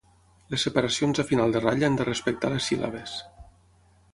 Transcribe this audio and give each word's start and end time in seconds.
Les 0.53 0.63
separacions 0.67 1.21
a 1.23 1.27
final 1.33 1.53
de 1.55 1.61
ratlla 1.65 1.91
han 1.91 1.99
de 1.99 2.07
respectar 2.09 2.51
les 2.55 2.71
síl·labes. 2.71 3.15